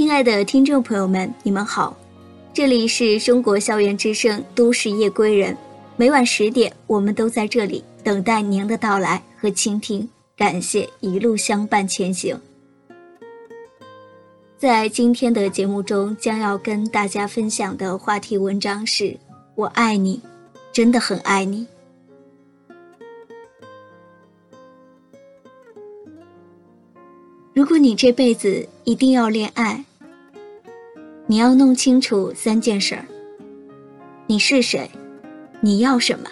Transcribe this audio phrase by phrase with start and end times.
[0.00, 1.94] 亲爱的听众朋友们，你们好，
[2.54, 5.52] 这里是中国校园之声《都市夜归人》，
[5.98, 12.40] 每晚十点，我们都在这里等待您的到来和倾听，感谢一路相伴前行。
[14.56, 19.18] 在今天的节目中，将要跟大家分享的话题文章是
[19.54, 20.22] “我爱你，
[20.72, 21.66] 真的很爱你”。
[27.52, 29.84] 如果你这辈子一定要恋爱，
[31.30, 33.06] 你要弄清楚三件事儿：
[34.26, 34.90] 你是谁，
[35.60, 36.28] 你要什么，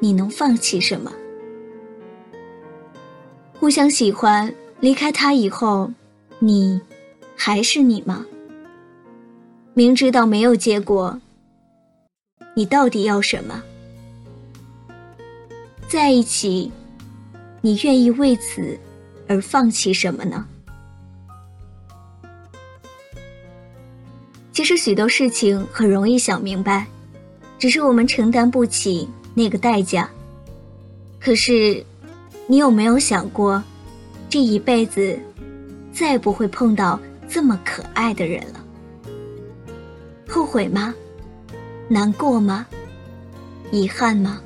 [0.00, 1.12] 你能放弃什么。
[3.60, 5.92] 互相喜欢，离开他以后，
[6.40, 6.80] 你
[7.36, 8.26] 还是你吗？
[9.74, 11.16] 明知道没有结果，
[12.56, 13.62] 你到底要什么？
[15.88, 16.72] 在一起，
[17.60, 18.76] 你愿意为此？
[19.28, 20.48] 而放弃什么呢？
[24.52, 26.86] 其实许多事情很容易想明白，
[27.58, 30.10] 只是我们承担不起那个代价。
[31.20, 31.84] 可是，
[32.46, 33.62] 你有没有想过，
[34.28, 35.18] 这一辈子
[35.92, 36.98] 再不会碰到
[37.28, 38.64] 这么可爱的人了？
[40.28, 40.94] 后悔吗？
[41.88, 42.66] 难过吗？
[43.70, 44.40] 遗憾吗？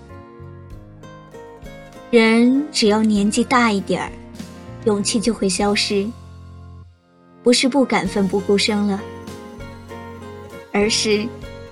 [2.11, 4.13] 人只要年纪大一点儿。
[4.85, 6.07] 勇气就会消失，
[7.43, 9.01] 不是不敢奋不顾身了，
[10.75, 11.27] 而是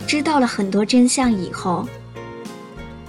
[0.06, 1.86] 知道了很多真相以后，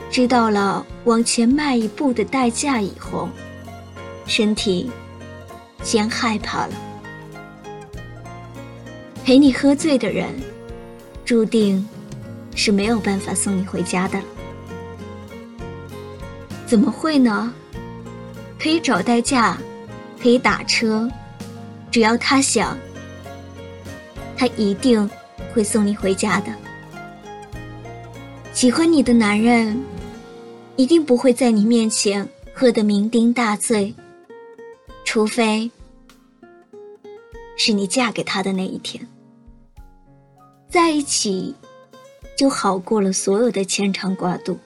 [0.10, 3.30] 知道了往前迈一步的代价以后，
[4.26, 4.90] 身体
[5.84, 6.74] 先害怕了。
[9.24, 10.34] 陪你喝醉的人，
[11.24, 11.88] 注定
[12.56, 14.26] 是没有办法送你回家的了。
[16.66, 17.54] 怎么会呢？
[18.60, 19.58] 可以找代驾。
[20.22, 21.12] 可以打车，
[21.92, 22.78] 只要他想，
[24.38, 25.10] 他一定
[25.54, 26.52] 会送你回家的。
[28.54, 29.80] 喜欢你的男人，
[30.76, 33.94] 一定不会在你面前喝得酩酊大醉，
[35.06, 35.70] 除非
[37.56, 39.08] 是你嫁给他的那一天。
[40.70, 41.56] 在一起，
[42.36, 44.58] 就好过了所有的牵肠挂肚。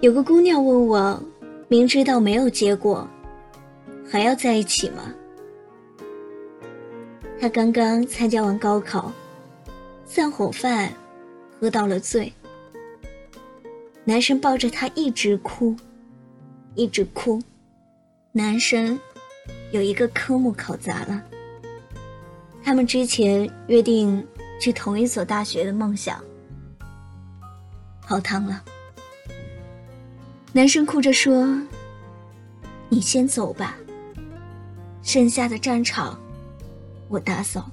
[0.00, 1.20] 有个姑娘问我
[1.66, 3.06] ：“明知道没有结果，
[4.10, 5.14] 还要在一起吗？”
[7.40, 9.12] 他刚刚参加完高考，
[10.04, 10.92] 散伙饭
[11.60, 12.32] 喝到了醉，
[14.04, 15.76] 男生抱着她一直哭，
[16.74, 17.40] 一直哭。
[18.32, 18.98] 男生
[19.70, 21.22] 有一个科目考砸了，
[22.64, 24.26] 他们之前约定
[24.60, 26.22] 去同一所大学的梦想
[28.02, 28.64] 泡汤了。
[30.52, 31.62] 男生哭着说
[32.88, 33.76] ：“你先走吧，
[35.08, 36.20] 剩下的战场
[37.08, 37.70] 我打扫。”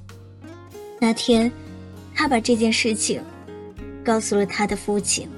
[0.97, 1.51] 那天，
[2.13, 3.21] 他把这件事情
[4.05, 5.29] 告诉了他的父亲。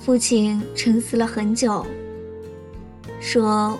[0.00, 1.86] 父亲沉思了很久，
[3.20, 3.78] 说：“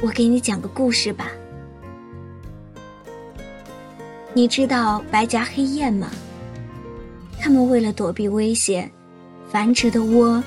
[0.00, 1.32] 我给你讲个故事吧。
[4.32, 6.08] 你知道白颊黑雁吗？
[7.40, 8.88] 它们为了躲避危险，
[9.50, 10.40] 繁殖的窝。”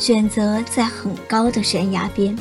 [0.00, 2.36] 选择在很高的悬崖边。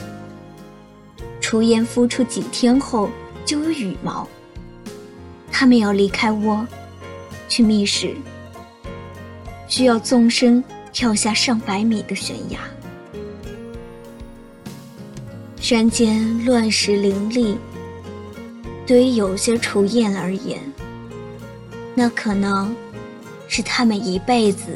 [1.54, 3.12] 雏燕孵出几天后
[3.46, 4.28] 就有羽毛。
[5.52, 6.66] 它们要离开窝，
[7.48, 8.16] 去觅食，
[9.68, 12.60] 需要纵身跳下上百米的悬崖。
[15.60, 17.56] 山间乱石林立，
[18.88, 20.60] 对于有些雏燕而言，
[21.94, 22.76] 那可能
[23.48, 24.76] 是它们一辈子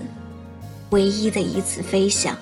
[0.92, 2.38] 唯一的一次飞翔。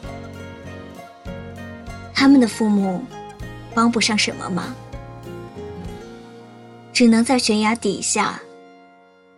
[2.13, 3.01] 他们的父母
[3.75, 4.73] 帮不上什么忙，
[6.93, 8.39] 只能在悬崖底下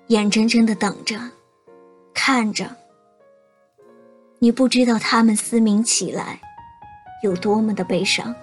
[0.07, 1.19] 眼睁睁的等着，
[2.13, 2.69] 看着。
[4.39, 6.39] 你不知道他们嘶鸣起来
[7.24, 8.34] 有多么的悲伤。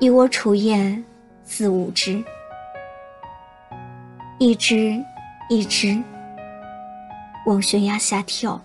[0.00, 1.04] 一窝雏燕，
[1.44, 2.24] 四五只，
[4.38, 4.98] 一只
[5.50, 6.02] 一只
[7.44, 8.58] 往悬崖下跳，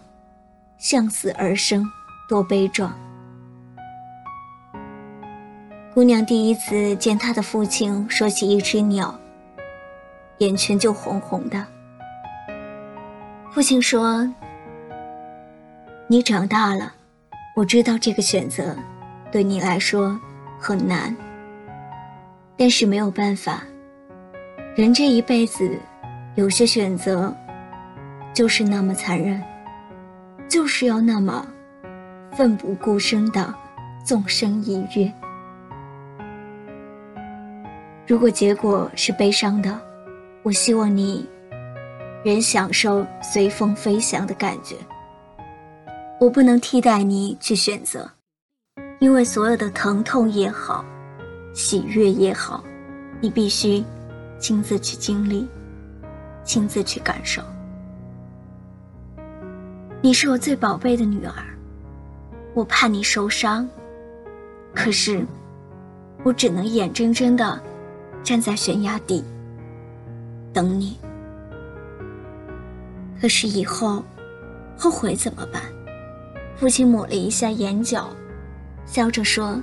[0.77, 1.85] 向死而生。
[2.29, 2.93] 多悲壮！
[5.99, 9.13] 姑娘第一次见她的父亲说起一只鸟，
[10.37, 11.65] 眼圈就红红的。
[13.51, 14.25] 父亲说
[16.07, 16.93] ：“你长大了，
[17.53, 18.73] 我知道这个选择
[19.29, 20.17] 对你来说
[20.57, 21.13] 很难，
[22.55, 23.63] 但是没有办法。
[24.77, 25.69] 人这一辈子，
[26.35, 27.35] 有些选择
[28.33, 29.43] 就是那么残忍，
[30.47, 31.45] 就是要那么……”
[32.37, 33.53] 奋不顾身的
[34.05, 35.11] 纵身一跃。
[38.09, 39.79] 如果结果是悲伤的，
[40.41, 41.29] 我希望你
[42.25, 44.75] 仍享受随风飞翔的感觉。
[46.19, 48.09] 我不能替代你去选择，
[48.97, 50.83] 因为所有的疼痛也好，
[51.53, 52.63] 喜悦也好，
[53.21, 53.83] 你必须
[54.39, 55.47] 亲自去经历，
[56.43, 57.43] 亲自去感受。
[60.01, 61.45] 你是我最宝贝的女儿，
[62.55, 63.69] 我怕你受伤，
[64.73, 65.23] 可是
[66.23, 67.61] 我只能眼睁睁的。
[68.23, 69.23] 站在悬崖底，
[70.53, 70.97] 等你。
[73.21, 74.03] 可是以后，
[74.77, 75.61] 后悔怎么办？
[76.55, 78.09] 父亲抹了一下眼角，
[78.85, 79.61] 笑着说：“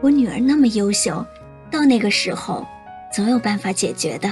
[0.00, 1.24] 我女儿那么优秀，
[1.70, 2.66] 到那个时候，
[3.12, 4.30] 总有办法解决的。”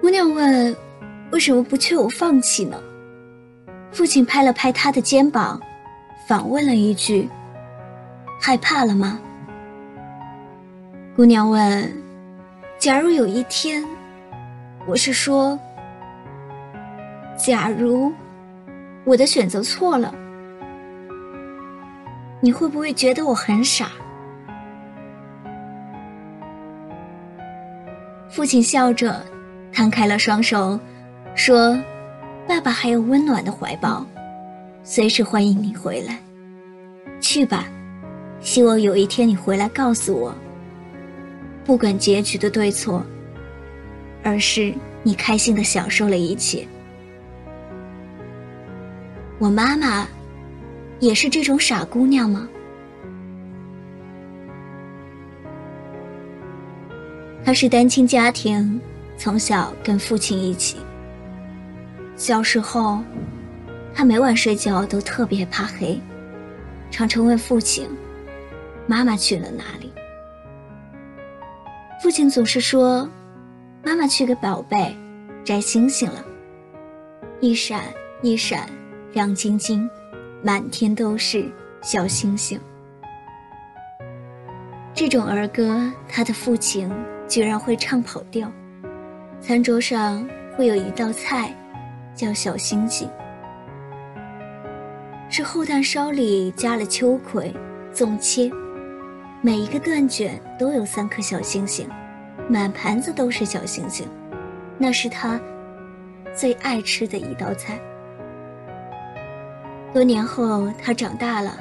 [0.00, 0.76] 姑娘问
[1.32, 2.80] ：“为什么不劝我放弃呢？”
[3.92, 5.60] 父亲拍了拍她的肩膀，
[6.28, 7.28] 反问了一句。
[8.46, 9.18] 害怕了吗？
[11.16, 11.92] 姑娘问
[12.78, 13.84] ：“假如有一天，
[14.86, 15.58] 我是说，
[17.36, 18.12] 假如
[19.04, 20.14] 我的选择错了，
[22.40, 23.90] 你会不会觉得我很傻？”
[28.30, 29.26] 父亲笑着，
[29.72, 30.78] 摊开了双手，
[31.34, 31.76] 说
[32.46, 34.06] ：“爸爸还有温暖的怀抱，
[34.84, 36.16] 随时欢迎你回来。
[37.20, 37.64] 去吧。”
[38.40, 40.34] 希望有一天你回来告诉我，
[41.64, 43.04] 不管结局的对错，
[44.22, 44.72] 而是
[45.02, 46.66] 你开心的享受了一切。
[49.38, 50.06] 我妈妈
[51.00, 52.48] 也是这种傻姑娘吗？
[57.44, 58.80] 她是单亲家庭，
[59.18, 60.78] 从小跟父亲一起。
[62.16, 63.02] 小时候，
[63.92, 66.00] 她每晚睡觉都特别怕黑，
[66.90, 67.88] 常常问父亲。
[68.86, 69.92] 妈妈去了哪里？
[72.02, 73.08] 父亲总是说
[73.82, 74.96] ：“妈妈去给宝贝
[75.44, 76.24] 摘星星了，
[77.40, 77.84] 一闪
[78.22, 78.68] 一闪
[79.12, 79.88] 亮晶晶，
[80.42, 81.50] 满天都是
[81.82, 82.60] 小星星。”
[84.94, 86.90] 这种儿歌，他的父亲
[87.26, 88.50] 居然会唱跑调。
[89.40, 91.52] 餐桌上会有一道菜，
[92.14, 93.08] 叫小星星，
[95.28, 97.54] 是厚蛋烧里加了秋葵、
[97.92, 98.50] 纵切。
[99.46, 101.88] 每一个断卷都有三颗小星星，
[102.50, 104.04] 满盘子都是小星星，
[104.76, 105.40] 那是他
[106.34, 107.78] 最爱吃的一道菜。
[109.94, 111.56] 多年后，他长大了，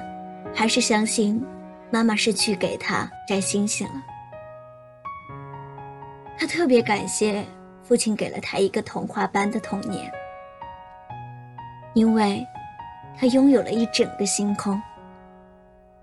[0.52, 1.46] 还是相信
[1.92, 4.04] 妈妈是去给他摘星星了。
[6.40, 7.46] 他特别感谢
[7.84, 10.12] 父亲给了他一个童话般的童年，
[11.94, 12.44] 因为
[13.16, 14.82] 他拥有了一整个星空。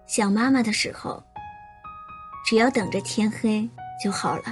[0.07, 1.21] 想妈妈的时候。
[2.45, 3.69] 只要等着天黑
[4.03, 4.45] 就好了。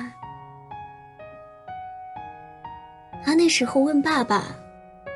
[3.22, 4.56] 他那时候问爸爸：“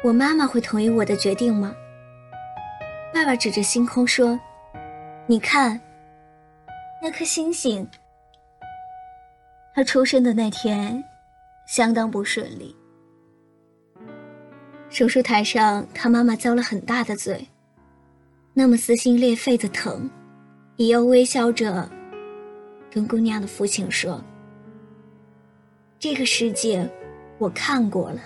[0.04, 1.74] 我妈妈会同意我的决定吗？”
[3.14, 4.38] 爸爸指着星空说
[5.26, 5.80] ：“你看，
[7.00, 7.88] 那颗星星。”
[9.74, 11.02] 他出生的那天，
[11.66, 12.76] 相当不顺利。
[14.90, 17.48] 手术台上，他妈妈遭了很大的罪，
[18.52, 20.08] 那么撕心裂肺的疼，
[20.76, 21.88] 也要微笑着。
[22.94, 24.22] 跟姑娘的父亲说
[25.98, 26.88] ：“这个世界，
[27.38, 28.20] 我看过了，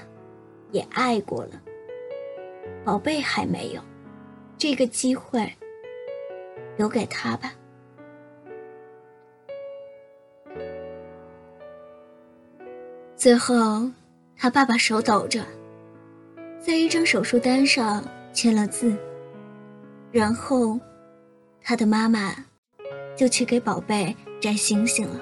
[0.72, 1.52] 也爱过了。
[2.84, 3.80] 宝贝还没有，
[4.58, 5.50] 这个机会
[6.76, 7.54] 留给他吧。”
[13.16, 13.90] 最后，
[14.37, 15.42] 他爸爸手抖着，
[16.60, 18.94] 在一张手术单上签了字，
[20.12, 20.78] 然后，
[21.62, 22.34] 他的妈妈
[23.16, 24.14] 就去给宝贝。
[24.40, 25.21] 摘星星了。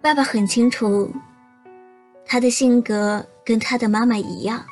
[0.00, 1.10] 爸爸很清楚，
[2.24, 4.64] 他的性格跟他的妈妈一样，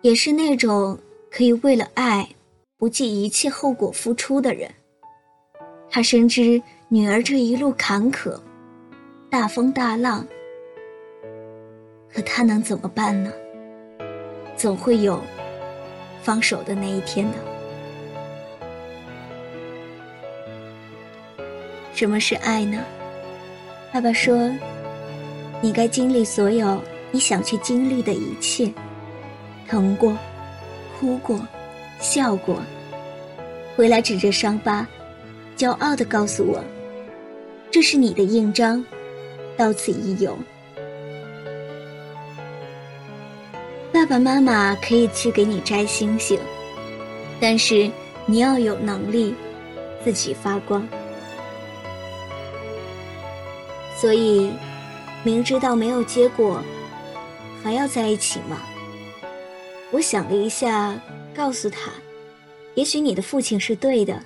[0.00, 0.98] 也是那种
[1.30, 2.28] 可以为了爱
[2.78, 4.70] 不计一切后果付出的人。
[5.90, 8.40] 他深知女儿这一路坎坷，
[9.30, 10.26] 大风大浪，
[12.12, 13.32] 可他能怎么办呢？
[14.56, 15.20] 总会有
[16.22, 17.53] 放手的那一天的。
[21.94, 22.84] 什么是爱呢？
[23.92, 24.50] 爸爸说
[25.62, 26.82] ：“你该经历所有
[27.12, 28.68] 你想去经历的一切，
[29.68, 30.18] 疼过，
[30.98, 31.40] 哭过，
[32.00, 32.60] 笑过，
[33.76, 34.84] 回来指着伤疤，
[35.56, 36.62] 骄傲地告诉我，
[37.70, 38.84] 这是你的印章，
[39.56, 40.36] 到此一游。
[43.92, 46.36] 爸爸妈妈可以去给你摘星星，
[47.40, 47.88] 但是
[48.26, 49.32] 你要有能力
[50.02, 50.84] 自己发光。
[54.04, 54.50] 所以，
[55.22, 56.62] 明知道没有结果，
[57.62, 58.60] 还要在一起吗？
[59.90, 60.94] 我想了一下，
[61.34, 61.90] 告诉他
[62.76, 64.22] ：“也许你的父亲是对的，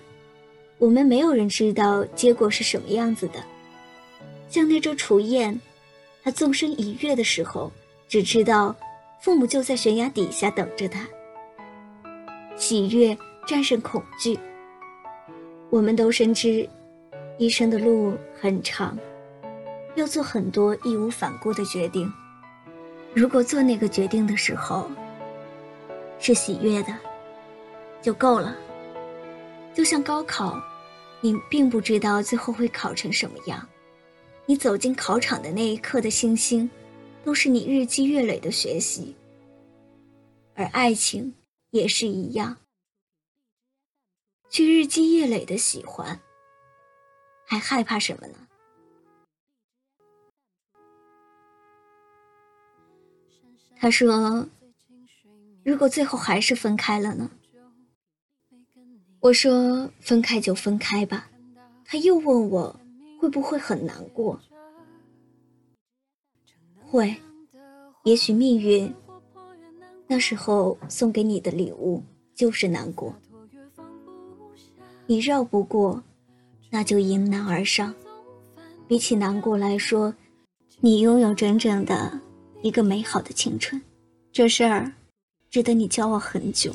[0.78, 3.35] 我们没有人知道结果是什么样子的。
[4.49, 5.56] 像那只雏燕，
[6.25, 7.70] 它纵身一跃的时候，
[8.08, 8.75] 只知道
[9.20, 11.06] 父母就在悬崖底下等着它。
[12.56, 13.16] 喜悦
[13.47, 14.37] 战胜恐惧。
[15.70, 16.68] 我们都深知，
[17.38, 18.99] 一生的路很长，
[19.99, 22.12] 要做很多义无反顾的决定。
[23.12, 24.88] 如果做那个决定的时候，
[26.21, 26.97] 是喜悦的，
[28.00, 28.57] 就够了。
[29.75, 30.57] 就像高考，
[31.21, 33.69] 你并不知道最后会考成什么样，
[34.47, 36.71] 你走进考场的那一刻的星星，
[37.25, 39.17] 都是你日积月累的学习。
[40.55, 41.35] 而爱情
[41.71, 42.59] 也是一样，
[44.49, 46.21] 去日积月累的喜欢，
[47.47, 48.48] 还害怕什么呢？
[53.76, 54.49] 他说。
[55.64, 57.30] 如果最后还是分开了呢？
[59.21, 61.28] 我说分开就分开吧。
[61.85, 62.80] 他又问我
[63.21, 64.40] 会不会很难过？
[66.80, 67.14] 会，
[68.04, 68.95] 也许命运
[70.07, 72.02] 那时候送给你的礼物
[72.35, 73.14] 就是难过。
[75.07, 76.02] 你绕不过，
[76.71, 77.95] 那就迎难而上。
[78.87, 80.14] 比起难过来说，
[80.80, 82.18] 你拥有整整的
[82.62, 83.81] 一个美好的青春。
[84.33, 84.93] 这事儿。
[85.50, 86.71] 值得你骄傲很久。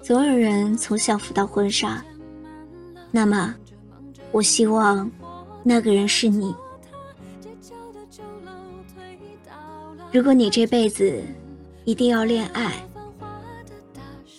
[0.00, 2.00] 总有人从校服到婚纱，
[3.10, 3.52] 那么，
[4.30, 5.10] 我希望
[5.64, 6.54] 那个人是你。
[10.12, 11.20] 如果你这辈子
[11.84, 12.80] 一定要恋爱，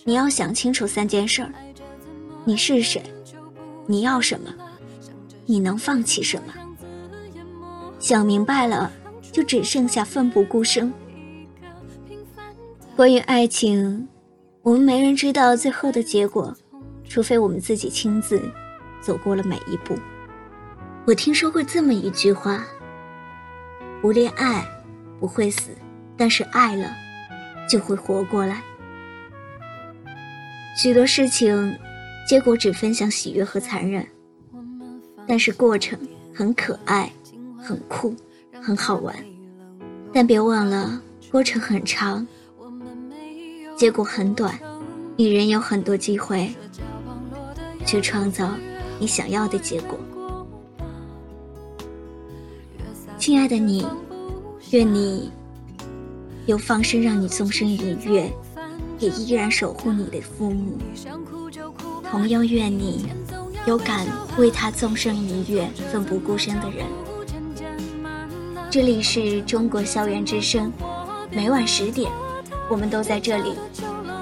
[0.05, 1.53] 你要想清楚三件事儿：
[2.45, 3.03] 你是谁？
[3.85, 4.49] 你要什么？
[5.45, 6.53] 你能放弃什么？
[7.99, 8.89] 想明白了，
[9.31, 10.91] 就只剩下奋不顾身。
[12.95, 14.07] 关于爱情，
[14.61, 16.55] 我们没人知道最后的结果，
[17.07, 18.41] 除非我们自己亲自
[19.01, 19.97] 走过了每一步。
[21.07, 22.65] 我听说过这么一句话：
[24.01, 24.63] 不恋爱
[25.19, 25.71] 不会死，
[26.15, 26.93] 但是爱了
[27.67, 28.61] 就会活过来。
[30.77, 31.75] 许多事情，
[32.27, 34.05] 结果只分享喜悦和残忍，
[35.25, 35.97] 但是过程
[36.33, 37.11] 很可爱、
[37.57, 38.15] 很酷、
[38.61, 39.15] 很好玩。
[40.13, 41.01] 但别忘了，
[41.31, 42.25] 过程很长。
[43.75, 44.59] 结果很短，
[45.15, 46.53] 你仍有很多机会
[47.85, 48.51] 去创造
[48.99, 49.97] 你想要的结果。
[53.17, 53.87] 亲爱的你，
[54.71, 55.31] 愿你
[56.45, 58.31] 有放生让你纵身一跃，
[58.99, 60.77] 也依然守护你的父母。
[62.11, 63.07] 同样愿你
[63.65, 64.05] 有敢
[64.37, 66.85] 为他纵身一跃、奋不顾身的人。
[68.71, 70.71] 这里是中国校园之声，
[71.29, 72.09] 每晚十点。
[72.69, 73.53] 我们都在这里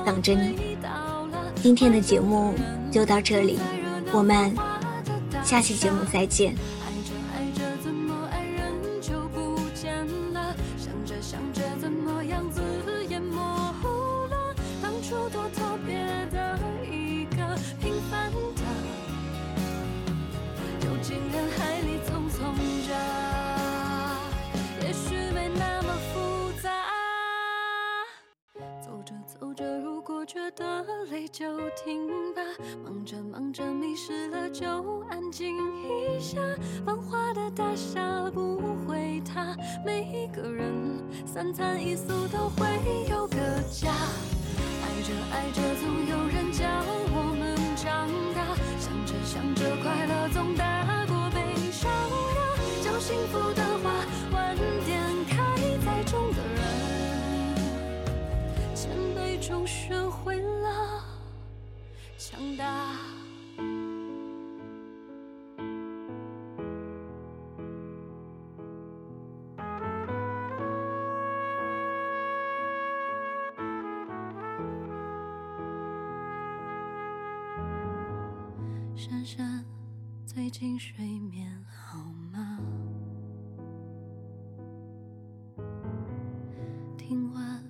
[0.04, 0.76] 等着你。
[1.62, 2.56] 今天的节目
[2.92, 3.60] 就到这里，
[4.12, 4.52] 我们
[5.44, 6.56] 下期节目再见。
[34.02, 34.66] 失了就
[35.10, 36.40] 安静一下。
[36.86, 39.54] 繁华的大厦不会塌，
[39.86, 42.66] 每一个人三餐一宿都会
[43.10, 43.36] 有个
[43.70, 43.92] 家。
[43.92, 46.79] 爱着爱着总有人家
[79.00, 79.64] 珊珊，
[80.26, 82.04] 最近睡眠好
[82.34, 82.60] 吗？
[86.98, 87.64] 听完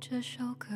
[0.00, 0.70] 这首歌。